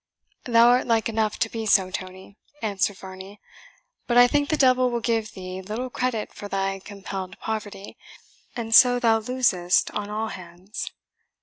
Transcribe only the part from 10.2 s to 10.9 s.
hands.